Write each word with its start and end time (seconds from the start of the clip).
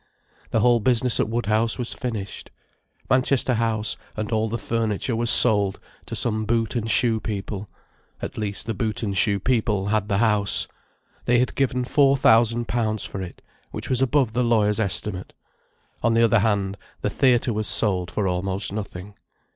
The 0.49 0.61
whole 0.61 0.79
business 0.79 1.19
at 1.19 1.29
Woodhouse 1.29 1.77
was 1.77 1.93
finished. 1.93 2.49
Manchester 3.07 3.53
House 3.53 3.97
and 4.17 4.31
all 4.31 4.49
the 4.49 4.57
furniture 4.57 5.15
was 5.15 5.29
sold 5.29 5.79
to 6.07 6.15
some 6.15 6.45
boot 6.45 6.75
and 6.75 6.89
shoe 6.89 7.19
people: 7.19 7.69
at 8.19 8.35
least 8.35 8.65
the 8.65 8.73
boot 8.73 9.03
and 9.03 9.15
shoe 9.15 9.39
people 9.39 9.89
had 9.89 10.09
the 10.09 10.17
house. 10.17 10.67
They 11.25 11.37
had 11.37 11.53
given 11.53 11.83
four 11.83 12.17
thousand 12.17 12.67
pounds 12.67 13.03
for 13.03 13.21
it—which 13.21 13.91
was 13.91 14.01
above 14.01 14.31
the 14.33 14.43
lawyer's 14.43 14.79
estimate. 14.79 15.33
On 16.01 16.15
the 16.15 16.23
other 16.23 16.39
hand, 16.39 16.77
the 17.01 17.11
theatre 17.11 17.53
was 17.53 17.67
sold 17.67 18.09
for 18.09 18.27
almost 18.27 18.73
nothing. 18.73 19.13